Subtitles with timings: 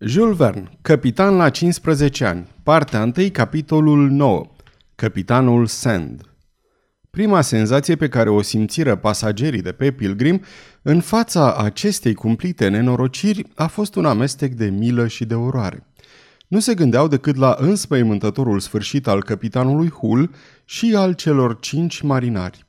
[0.00, 4.46] Jules Verne, capitan la 15 ani, partea 1, capitolul 9,
[4.94, 6.22] Capitanul Sand.
[7.10, 10.40] Prima senzație pe care o simțiră pasagerii de pe Pilgrim
[10.82, 15.86] în fața acestei cumplite nenorociri a fost un amestec de milă și de oroare.
[16.48, 20.30] Nu se gândeau decât la înspăimântătorul sfârșit al capitanului Hull
[20.64, 22.66] și al celor cinci marinari.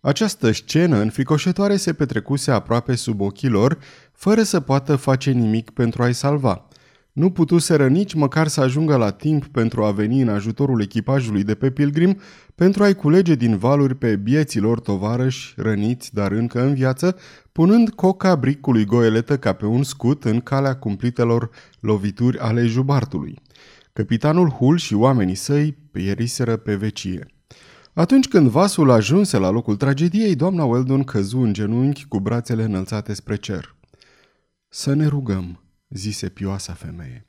[0.00, 3.78] Această scenă înfricoșătoare se petrecuse aproape sub ochii lor,
[4.12, 6.66] fără să poată face nimic pentru a-i salva.
[7.12, 11.54] Nu putuseră nici măcar să ajungă la timp pentru a veni în ajutorul echipajului de
[11.54, 12.20] pe Pilgrim
[12.54, 17.16] pentru a-i culege din valuri pe bieților tovarăși răniți, dar încă în viață,
[17.52, 23.38] punând coca bricului goeletă ca pe un scut în calea cumplitelor lovituri ale jubartului.
[23.92, 27.26] Capitanul Hull și oamenii săi pieriseră pe vecie.
[27.92, 33.14] Atunci când vasul ajunse la locul tragediei, doamna Weldon căzu în genunchi cu brațele înălțate
[33.14, 33.76] spre cer.
[34.68, 35.61] Să ne rugăm,
[35.92, 37.26] zise pioasa femeie.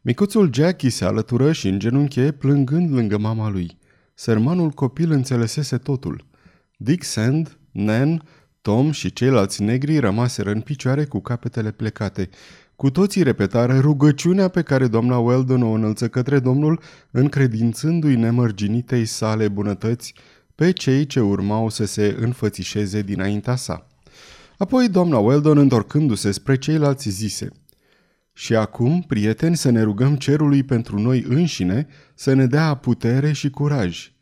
[0.00, 3.78] Micuțul Jackie se alătură și genunche plângând lângă mama lui.
[4.14, 6.26] Sărmanul copil înțelesese totul.
[6.76, 8.22] Dick Sand, Nan,
[8.62, 12.28] Tom și ceilalți negri rămaseră în picioare cu capetele plecate.
[12.76, 19.48] Cu toții repetară rugăciunea pe care doamna Weldon o înălță către Domnul, încredințându-i nemărginitei sale
[19.48, 20.14] bunătăți
[20.54, 23.86] pe cei ce urmau să se înfățișeze dinaintea sa.
[24.58, 27.48] Apoi doamna Weldon, întorcându-se spre ceilalți, zise–
[28.32, 33.50] și acum, prieteni, să ne rugăm cerului pentru noi înșine să ne dea putere și
[33.50, 34.12] curaj.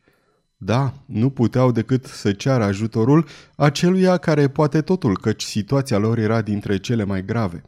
[0.56, 6.42] Da, nu puteau decât să ceară ajutorul aceluia care poate totul, căci situația lor era
[6.42, 7.62] dintre cele mai grave.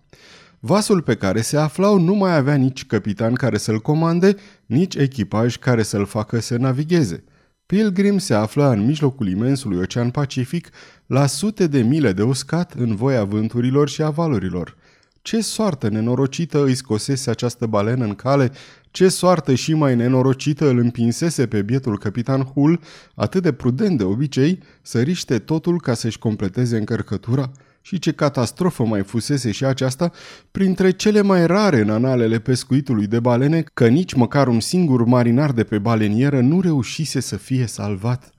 [0.60, 5.56] Vasul pe care se aflau nu mai avea nici capitan care să-l comande, nici echipaj
[5.56, 7.24] care să-l facă să navigheze.
[7.66, 10.68] Pilgrim se afla în mijlocul imensului Ocean Pacific,
[11.06, 14.76] la sute de mile de uscat în voia vânturilor și a valurilor.
[15.22, 18.52] Ce soartă nenorocită îi scosese această balenă în cale,
[18.90, 22.80] ce soartă și mai nenorocită îl împinsese pe bietul capitan Hull,
[23.14, 27.50] atât de prudent de obicei, să riște totul ca să-și completeze încărcătura?
[27.80, 30.12] Și ce catastrofă mai fusese și aceasta
[30.50, 35.52] printre cele mai rare în analele pescuitului de balene, că nici măcar un singur marinar
[35.52, 38.32] de pe balenieră nu reușise să fie salvat.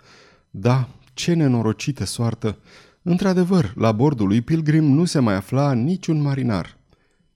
[0.49, 2.57] Da, ce nenorocită soartă!
[3.03, 6.77] Într-adevăr, la bordul lui Pilgrim nu se mai afla niciun marinar.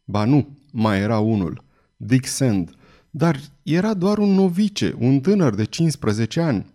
[0.05, 1.63] Ba nu, mai era unul,
[1.97, 2.75] Dick Sand,
[3.09, 6.65] dar era doar un novice, un tânăr de 15 ani.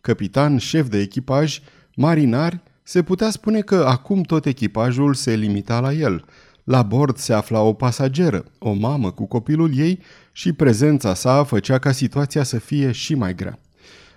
[0.00, 1.60] Capitan, șef de echipaj,
[1.96, 6.24] marinari, se putea spune că acum tot echipajul se limita la el.
[6.64, 10.00] La bord se afla o pasageră, o mamă cu copilul ei
[10.32, 13.58] și prezența sa făcea ca situația să fie și mai grea.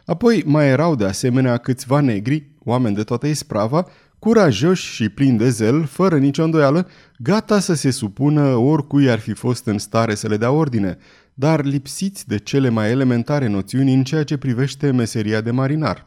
[0.06, 3.86] Apoi mai erau de asemenea câțiva negri, oameni de toată isprava,
[4.20, 6.88] curajoși și plini de zel, fără nicio îndoială,
[7.18, 10.98] gata să se supună oricui ar fi fost în stare să le dea ordine,
[11.34, 16.06] dar lipsiți de cele mai elementare noțiuni în ceea ce privește meseria de marinar.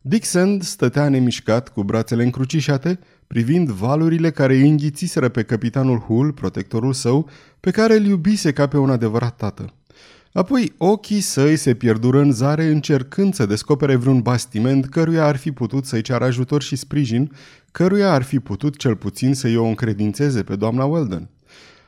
[0.00, 6.92] Dixon stătea nemișcat cu brațele încrucișate, privind valurile care îi înghițiseră pe capitanul Hull, protectorul
[6.92, 7.28] său,
[7.60, 9.74] pe care îl iubise ca pe un adevărat tată.
[10.32, 15.52] Apoi ochii săi se pierdură în zare încercând să descopere vreun bastiment căruia ar fi
[15.52, 17.32] putut să-i ceară ajutor și sprijin,
[17.70, 21.28] căruia ar fi putut cel puțin să-i o încredințeze pe doamna Weldon.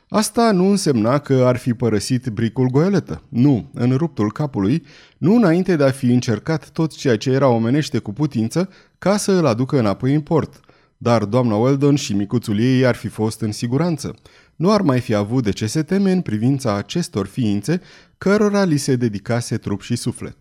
[0.08, 3.22] Asta nu însemna că ar fi părăsit bricul goeletă.
[3.28, 4.82] Nu, în ruptul capului,
[5.18, 8.68] nu înainte de a fi încercat tot ceea ce era omenește cu putință
[8.98, 10.60] ca să îl aducă înapoi în port.
[10.96, 14.14] Dar doamna Weldon și micuțul ei ar fi fost în siguranță.
[14.64, 17.80] Nu ar mai fi avut de ce se teme în privința acestor ființe
[18.18, 20.36] cărora li se dedicase trup și suflet.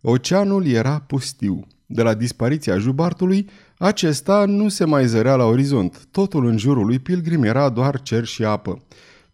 [0.00, 1.66] Oceanul era pustiu.
[1.86, 3.48] De la dispariția jubartului,
[3.78, 6.06] acesta nu se mai zărea la orizont.
[6.10, 8.82] Totul în jurul lui Pilgrim era doar cer și apă.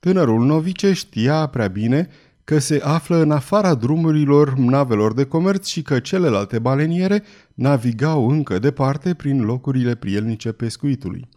[0.00, 2.08] Tânărul novice știa prea bine
[2.44, 7.22] că se află în afara drumurilor navelor de comerț și că celelalte baleniere
[7.54, 11.28] navigau încă departe prin locurile prielnice pescuitului.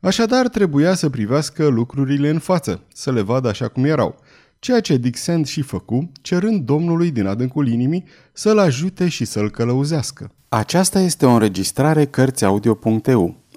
[0.00, 4.18] Așadar trebuia să privească lucrurile în față, să le vadă așa cum erau–
[4.60, 10.30] ceea ce Dixent și făcu, cerând Domnului din adâncul inimii să-l ajute și să-l călăuzească.
[10.48, 13.39] Aceasta este o înregistrare Cărțiaudio.eu.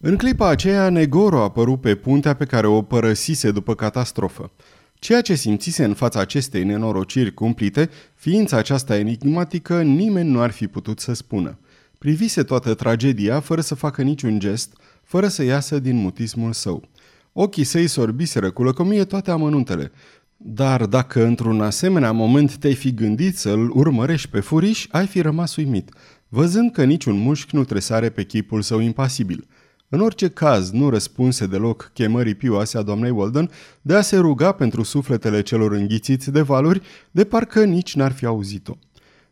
[0.00, 4.50] În clipa aceea, Negoro a apărut pe puntea pe care o părăsise după catastrofă.
[4.94, 10.66] Ceea ce simțise în fața acestei nenorociri cumplite, ființa aceasta enigmatică, nimeni nu ar fi
[10.66, 11.58] putut să spună.
[11.98, 16.88] Privise toată tragedia fără să facă niciun gest, fără să iasă din mutismul său.
[17.32, 19.92] Ochii săi sorbiseră cu lăcomie toate amănuntele.
[20.36, 25.56] Dar dacă într-un asemenea moment te-ai fi gândit să-l urmărești pe furiș, ai fi rămas
[25.56, 25.90] uimit,
[26.28, 29.46] văzând că niciun mușchi nu tresare pe chipul său impasibil.
[29.88, 33.50] În orice caz, nu răspunse deloc chemării pioase a doamnei Walden
[33.82, 36.80] de a se ruga pentru sufletele celor înghițiți de valuri,
[37.10, 38.76] de parcă nici n-ar fi auzit-o.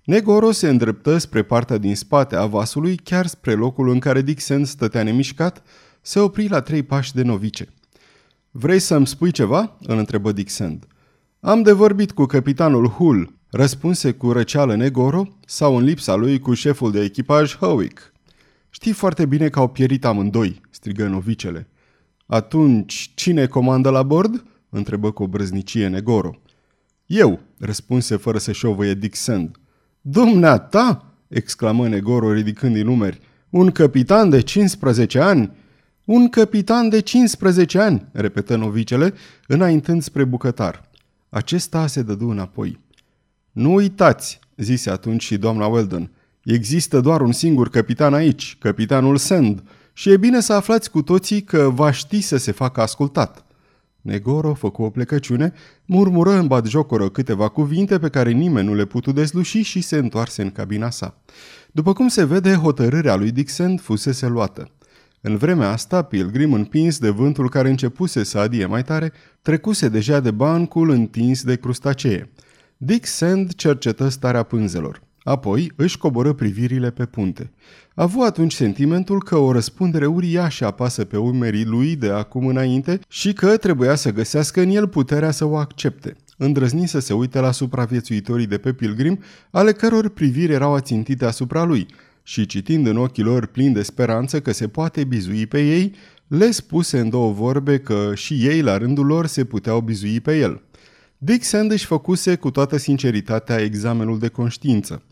[0.04, 4.64] Negoro se îndreptă spre partea din spate a vasului, chiar spre locul în care Dixon
[4.64, 5.62] stătea nemișcat,
[6.00, 7.68] se opri la trei pași de novice.
[8.50, 10.78] Vrei să-mi spui ceva?" îl întrebă Dixon.
[11.40, 16.54] Am de vorbit cu capitanul Hull, răspunse cu răceală Negoro, sau în lipsa lui cu
[16.54, 18.13] șeful de echipaj Howick.
[18.74, 21.68] Știi foarte bine că au pierit amândoi, strigă novicele.
[22.26, 24.44] Atunci, cine comandă la bord?
[24.68, 26.40] întrebă cu o brăznicie Negoro.
[27.06, 29.56] Eu, răspunse fără să șovăie Dick Sand.
[30.00, 31.14] Dumneata?
[31.28, 33.20] exclamă Negoro ridicând din numeri.
[33.50, 35.50] Un capitan de 15 ani?
[36.04, 39.14] Un capitan de 15 ani, repetă novicele,
[39.46, 40.90] înaintând spre bucătar.
[41.28, 42.80] Acesta se dădu înapoi.
[43.52, 46.10] Nu uitați, zise atunci și doamna Weldon,
[46.44, 49.62] există doar un singur capitan aici, capitanul Sand,
[49.92, 53.44] și e bine să aflați cu toții că va ști să se facă ascultat.
[54.00, 55.52] Negoro făcu o plecăciune,
[55.84, 60.42] murmură în batjocoră câteva cuvinte pe care nimeni nu le putu desluși și se întoarse
[60.42, 61.22] în cabina sa.
[61.72, 64.70] După cum se vede, hotărârea lui Dixon fusese luată.
[65.20, 69.12] În vremea asta, Pilgrim, împins de vântul care începuse să adie mai tare,
[69.42, 72.32] trecuse deja de bancul întins de crustacee.
[72.76, 75.02] Dick Sand cercetă starea pânzelor.
[75.24, 77.50] Apoi își coboră privirile pe punte.
[77.94, 83.00] A avut atunci sentimentul că o răspundere uriașă apasă pe umerii lui de acum înainte
[83.08, 86.16] și că trebuia să găsească în el puterea să o accepte.
[86.36, 89.18] Îndrăzni să se uite la supraviețuitorii de pe Pilgrim,
[89.50, 91.86] ale căror priviri erau ațintite asupra lui–
[92.26, 95.94] și citind în ochii lor plin de speranță că se poate bizui pe ei,
[96.26, 100.38] le spuse în două vorbe că și ei la rândul lor se puteau bizui pe
[100.38, 100.62] el.
[101.24, 105.02] Dick Sand își făcuse cu toată sinceritatea examenul de conștiință.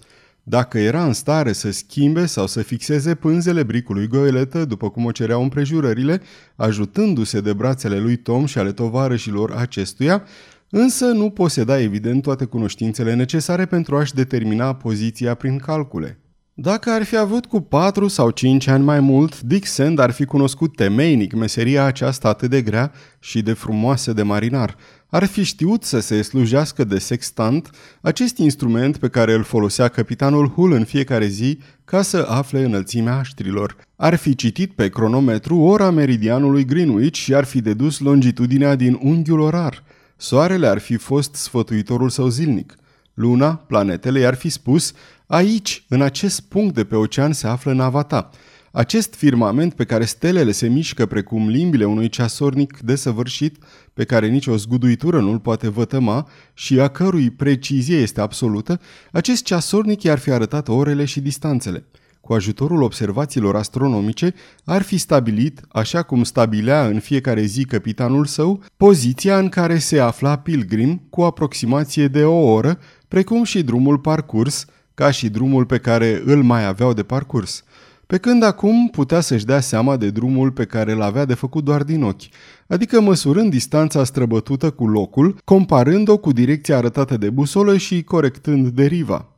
[0.42, 5.10] Dacă era în stare să schimbe sau să fixeze pânzele bricului goeletă, după cum o
[5.10, 6.20] cereau împrejurările,
[6.56, 10.22] ajutându-se de brațele lui Tom și ale tovarășilor acestuia,
[10.70, 16.16] însă nu poseda evident toate cunoștințele necesare pentru a-și determina poziția prin calcule.
[16.54, 20.24] Dacă ar fi avut cu patru sau cinci ani mai mult, Dick Sand ar fi
[20.24, 24.76] cunoscut temeinic meseria aceasta atât de grea și de frumoasă de marinar.
[25.14, 27.70] Ar fi știut să se slujească de sextant,
[28.00, 33.16] acest instrument pe care îl folosea capitanul Hull în fiecare zi ca să afle înălțimea
[33.16, 33.76] aștrilor.
[33.96, 39.40] Ar fi citit pe cronometru ora meridianului Greenwich și ar fi dedus longitudinea din unghiul
[39.40, 39.82] orar.
[40.16, 42.74] Soarele ar fi fost sfătuitorul său zilnic.
[43.14, 44.92] Luna, planetele i-ar fi spus
[45.26, 48.30] Aici, în acest punct de pe ocean, se află nava ta.
[48.74, 53.56] Acest firmament pe care stelele se mișcă precum limbile unui ceasornic desăvârșit,
[53.94, 60.02] pe care nicio zguduitură nu-l poate vătăma și a cărui precizie este absolută, acest ceasornic
[60.02, 61.84] i-ar fi arătat orele și distanțele.
[62.20, 68.62] Cu ajutorul observațiilor astronomice, ar fi stabilit, așa cum stabilea în fiecare zi capitanul său,
[68.76, 74.64] poziția în care se afla Pilgrim cu aproximație de o oră, precum și drumul parcurs,
[74.94, 77.64] ca și drumul pe care îl mai aveau de parcurs,
[78.12, 81.64] pe când acum putea să-și dea seama de drumul pe care îl avea de făcut
[81.64, 82.22] doar din ochi,
[82.66, 89.28] adică măsurând distanța străbătută cu locul, comparând-o cu direcția arătată de busolă și corectând deriva.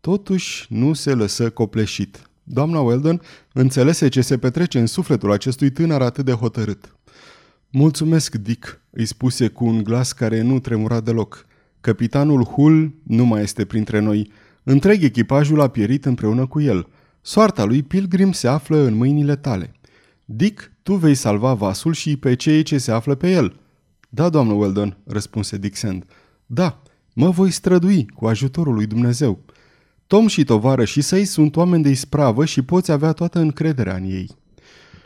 [0.00, 2.30] Totuși nu se lăsă copleșit.
[2.42, 3.20] Doamna Weldon
[3.52, 6.96] înțelese ce se petrece în sufletul acestui tânăr atât de hotărât.
[7.70, 11.46] Mulțumesc, Dick, îi spuse cu un glas care nu tremura deloc.
[11.80, 14.30] Capitanul Hull nu mai este printre noi.
[14.62, 16.88] Întreg echipajul a pierit împreună cu el.
[17.28, 19.72] Soarta lui Pilgrim se află în mâinile tale.
[20.24, 23.60] Dick, tu vei salva vasul și pe cei ce se află pe el.
[24.08, 26.04] Da, doamnă Weldon, răspunse Dick Sand.
[26.46, 26.82] Da,
[27.14, 29.38] mă voi strădui cu ajutorul lui Dumnezeu.
[30.06, 30.44] Tom și
[30.84, 34.30] și săi sunt oameni de ispravă și poți avea toată încrederea în ei.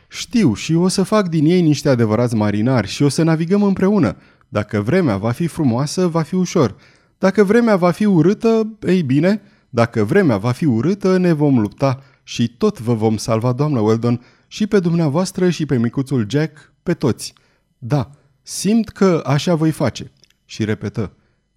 [0.08, 4.16] Știu și o să fac din ei niște adevărați marinari și o să navigăm împreună.
[4.48, 6.76] Dacă vremea va fi frumoasă, va fi ușor.
[7.18, 12.02] Dacă vremea va fi urâtă, ei bine, dacă vremea va fi urâtă, ne vom lupta
[12.30, 16.94] și tot vă vom salva, doamnă Weldon, și pe dumneavoastră și pe micuțul Jack, pe
[16.94, 17.32] toți.
[17.78, 18.10] Da,
[18.42, 20.12] simt că așa voi face.
[20.44, 21.12] Și repetă,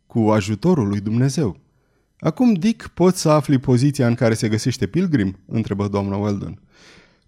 [0.07, 1.59] cu ajutorul lui Dumnezeu.
[2.19, 5.39] Acum, Dick, poți să afli poziția în care se găsește Pilgrim?
[5.45, 6.61] întrebă doamna Weldon.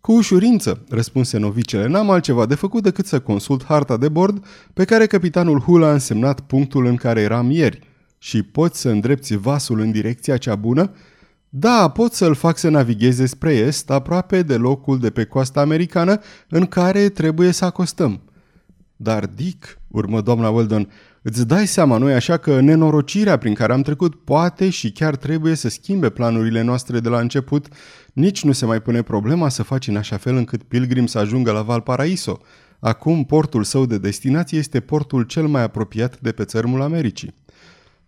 [0.02, 4.86] Cu ușurință, răspunse novicele, n-am altceva de făcut decât să consult harta de bord pe
[4.86, 7.80] care capitanul Hull a însemnat punctul în care eram ieri.
[8.18, 10.92] Și poți să îndrepți vasul în direcția cea bună?
[11.58, 16.20] Da, pot să-l fac să navigheze spre est, aproape de locul de pe coasta americană
[16.50, 18.22] în care trebuie să acostăm.
[18.96, 20.90] Dar, Dick, urmă doamna Weldon,
[21.22, 25.56] îți dai seama, noi așa că nenorocirea prin care am trecut poate și chiar trebuie
[25.56, 27.68] să schimbe planurile noastre de la început.
[28.14, 31.52] Nici nu se mai pune problema să faci în așa fel încât Pilgrim să ajungă
[31.52, 32.40] la Valparaiso.
[32.80, 37.34] Acum portul său de destinație este portul cel mai apropiat de pe țărmul Americii.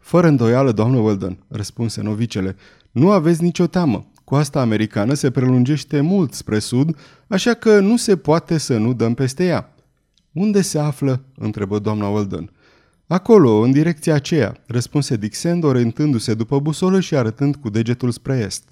[0.07, 2.55] Fără îndoială, doamnă Weldon, răspunse novicele,
[2.97, 4.05] nu aveți nicio teamă.
[4.23, 9.13] Coasta americană se prelungește mult spre sud, așa că nu se poate să nu dăm
[9.13, 9.73] peste ea.
[10.31, 12.51] Unde se află?" întrebă doamna Weldon.
[13.07, 18.63] Acolo, în direcția aceea, răspunse Dixend, orientându-se după busolă și arătând cu degetul spre est.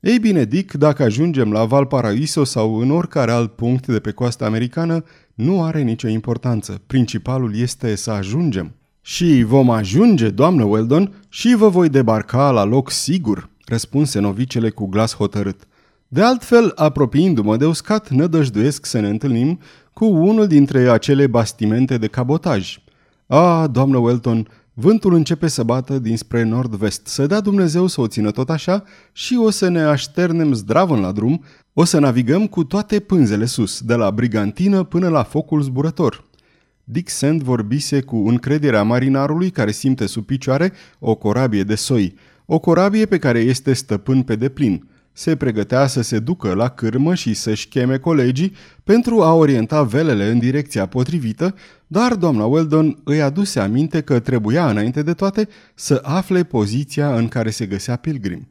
[0.00, 4.44] Ei bine, Dick, dacă ajungem la Valparaiso sau în oricare alt punct de pe coasta
[4.44, 6.80] americană, nu are nicio importanță.
[6.86, 8.72] Principalul este să ajungem.
[9.00, 14.86] Și vom ajunge, doamnă Weldon, și vă voi debarca la loc sigur, răspunse novicele cu
[14.86, 15.66] glas hotărât.
[16.08, 19.58] De altfel, apropiindu-mă de uscat, nădăjduiesc să ne întâlnim
[19.92, 22.78] cu unul dintre acele bastimente de cabotaj.
[23.26, 27.06] A, doamnă Welton, vântul începe să bată dinspre nord-vest.
[27.06, 31.12] Să dea Dumnezeu să o țină tot așa și o să ne așternem zdravăn la
[31.12, 36.24] drum, o să navigăm cu toate pânzele sus, de la brigantină până la focul zburător.
[36.90, 42.14] Dick Sand vorbise cu încrederea marinarului care simte sub picioare o corabie de soi,
[42.46, 44.88] o corabie pe care este stăpân pe deplin.
[45.12, 48.52] Se pregătea să se ducă la cârmă și să-și cheme colegii
[48.84, 51.54] pentru a orienta velele în direcția potrivită,
[51.86, 57.28] dar doamna Weldon îi aduse aminte că trebuia înainte de toate să afle poziția în
[57.28, 58.48] care se găsea Pilgrim.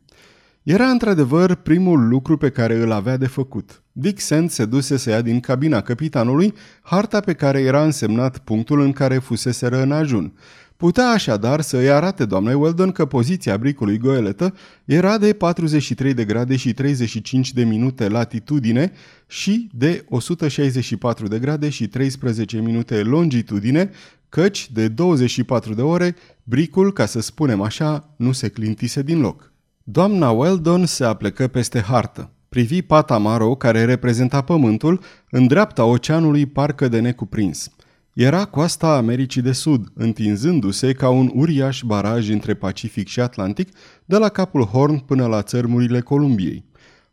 [0.64, 3.82] Era într-adevăr primul lucru pe care îl avea de făcut.
[4.00, 8.82] Dick Sand se duse să ia din cabina capitanului harta pe care era însemnat punctul
[8.82, 10.34] în care fusese în ajun.
[10.76, 14.54] Putea așadar să îi arate doamnei Weldon că poziția bricului goeletă
[14.86, 18.92] era de 43 de grade și 35 de minute latitudine
[19.28, 23.90] și de 164 de grade și 13 minute longitudine,
[24.30, 29.52] căci de 24 de ore bricul, ca să spunem așa, nu se clintise din loc.
[29.84, 32.32] Doamna Weldon se aplecă peste hartă.
[32.50, 37.70] Privi pata maro care reprezenta pământul în dreapta oceanului parcă de necuprins.
[38.14, 43.70] Era coasta Americii de Sud, întinzându-se ca un uriaș baraj între Pacific și Atlantic,
[44.06, 46.66] de la capul Horn până la țărmurile Columbiei.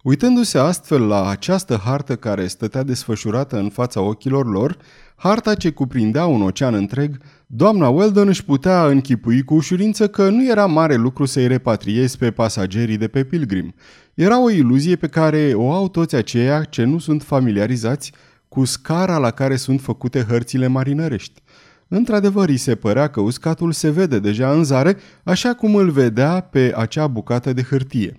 [0.03, 4.77] Uitându-se astfel la această hartă care stătea desfășurată în fața ochilor lor,
[5.15, 7.17] harta ce cuprindea un ocean întreg,
[7.47, 12.31] doamna Weldon își putea închipui cu ușurință că nu era mare lucru să-i repatriezi pe
[12.31, 13.75] pasagerii de pe Pilgrim.
[14.15, 18.13] Era o iluzie pe care o au toți aceia ce nu sunt familiarizați
[18.49, 21.43] cu scara la care sunt făcute hărțile marinărești.
[21.89, 26.41] Într-adevăr, îi se părea că uscatul se vede deja în zare, așa cum îl vedea
[26.41, 28.17] pe acea bucată de hârtie.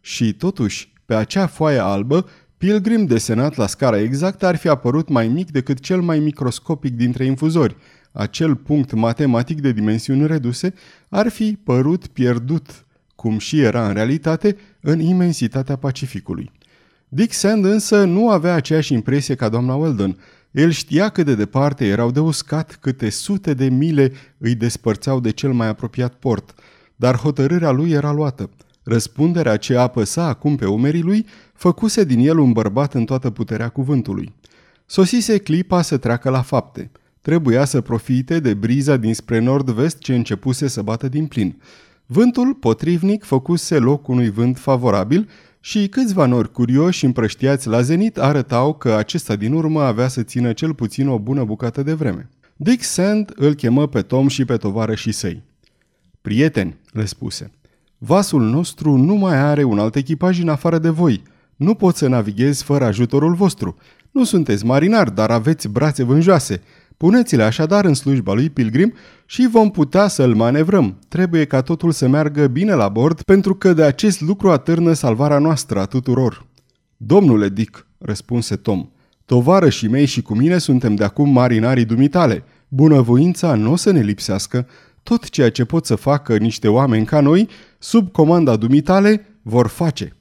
[0.00, 2.26] Și totuși, pe acea foaie albă,
[2.58, 7.24] Pilgrim desenat la scara exactă ar fi apărut mai mic decât cel mai microscopic dintre
[7.24, 7.76] infuzori.
[8.12, 10.74] Acel punct matematic de dimensiuni reduse
[11.08, 12.84] ar fi părut pierdut,
[13.14, 16.50] cum și era în realitate, în imensitatea Pacificului.
[17.08, 20.18] Dick Sand însă nu avea aceeași impresie ca doamna Weldon.
[20.50, 25.30] El știa cât de departe erau de uscat, câte sute de mile îi despărțeau de
[25.30, 26.54] cel mai apropiat port,
[26.96, 28.50] dar hotărârea lui era luată.
[28.82, 33.68] Răspunderea ce apăsa acum pe umerii lui făcuse din el un bărbat în toată puterea
[33.68, 34.32] cuvântului.
[34.86, 36.90] Sosise clipa să treacă la fapte.
[37.20, 41.56] Trebuia să profite de briza dinspre nord-vest ce începuse să bată din plin.
[42.06, 45.28] Vântul potrivnic făcuse loc unui vânt favorabil
[45.60, 50.52] și câțiva nori curioși împrăștiați la zenit arătau că acesta din urmă avea să țină
[50.52, 52.28] cel puțin o bună bucată de vreme.
[52.56, 55.42] Dick Sand îl chemă pe Tom și pe tovarășii săi.
[56.20, 57.50] Prieteni, le spuse,
[57.98, 61.22] vasul nostru nu mai are un alt echipaj în afară de voi.
[61.56, 63.76] Nu pot să navighez fără ajutorul vostru.
[64.10, 66.62] Nu sunteți marinari, dar aveți brațe vânjoase.
[66.96, 68.92] Puneți-le așadar în slujba lui Pilgrim
[69.26, 70.98] și vom putea să-l manevrăm.
[71.08, 75.38] Trebuie ca totul să meargă bine la bord, pentru că de acest lucru atârnă salvarea
[75.38, 76.46] noastră a tuturor.
[76.96, 78.88] Domnule Dick, răspunse Tom,
[79.24, 82.44] tovarășii mei și cu mine suntem de acum marinarii dumitale.
[82.68, 84.66] Bunăvoința nu o să ne lipsească.
[85.02, 90.16] Tot ceea ce pot să facă niște oameni ca noi, sub comanda dumitale, vor face.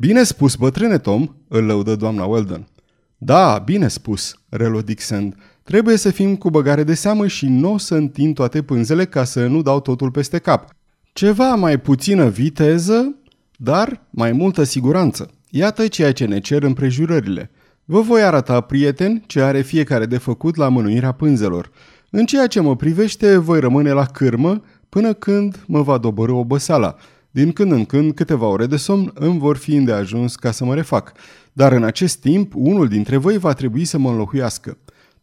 [0.00, 2.68] Bine spus, bătrâne Tom, îl lăudă doamna Weldon.
[3.16, 5.34] Da, bine spus, relodic Sand.
[5.62, 9.24] Trebuie să fim cu băgare de seamă și nu o să întind toate pânzele ca
[9.24, 10.70] să nu dau totul peste cap.
[11.12, 13.16] Ceva mai puțină viteză,
[13.56, 15.30] dar mai multă siguranță.
[15.50, 17.50] Iată ceea ce ne cer împrejurările.
[17.84, 21.70] Vă voi arăta, prieten, ce are fiecare de făcut la mânuirea pânzelor.
[22.10, 26.96] În ceea ce mă privește, voi rămâne la cârmă până când mă va dobărâ oboseala.
[27.38, 30.74] Din când în când, câteva ore de somn îmi vor fi îndeajuns ca să mă
[30.74, 31.12] refac.
[31.52, 34.78] Dar în acest timp, unul dintre voi va trebui să mă înlocuiască.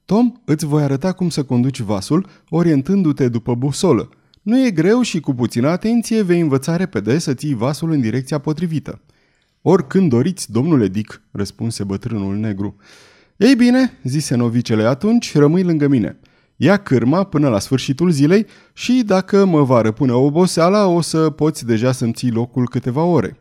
[0.05, 4.10] Tom, îți voi arăta cum să conduci vasul, orientându-te după busolă.
[4.41, 8.38] Nu e greu și cu puțină atenție vei învăța repede să ții vasul în direcția
[8.38, 9.01] potrivită.
[9.62, 12.75] Oricând doriți, domnule Dick, răspunse bătrânul negru.
[13.38, 16.19] Ei bine, zise novicele, atunci rămâi lângă mine.
[16.55, 21.65] Ia cârma până la sfârșitul zilei și dacă mă va răpune oboseala, o să poți
[21.65, 23.39] deja să-mi ții locul câteva ore.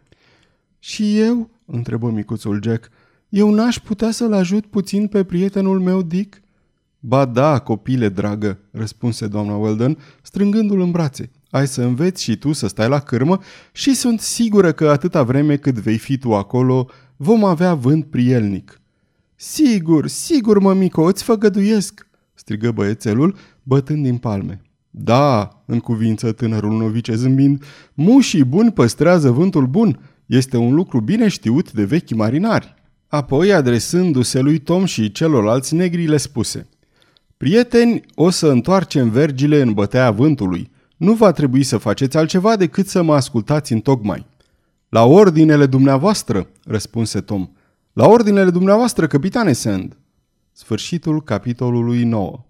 [0.79, 1.51] Și eu?
[1.67, 2.89] întrebă micuțul Jack.
[3.29, 6.43] Eu n-aș putea să-l ajut puțin pe prietenul meu Dick?
[6.99, 11.31] Ba da, copile dragă, răspunse doamna Weldon, strângându-l în brațe.
[11.51, 13.39] Ai să înveți și tu să stai la cârmă
[13.73, 18.81] și sunt sigură că atâta vreme cât vei fi tu acolo, vom avea vânt prielnic.
[19.35, 24.63] Sigur, sigur, mămico, îți făgăduiesc, strigă băiețelul, bătând din palme.
[24.91, 27.65] Da, în cuvință tânărul novice zâmbind,
[27.95, 30.01] mușii buni păstrează vântul bun.
[30.27, 32.75] Este un lucru bine știut de vechi marinari.
[33.09, 36.69] Apoi, adresându-se lui Tom și celorlalți negri, le spuse
[37.37, 40.71] Prieteni, o să întoarcem vergile în bătea vântului.
[40.97, 44.27] Nu va trebui să faceți altceva decât să mă ascultați în tocmai.
[44.89, 47.49] La ordinele dumneavoastră, răspunse Tom.
[47.93, 49.97] La ordinele dumneavoastră, capitane Sand.
[50.57, 52.45] Sfârșitul capitolului 9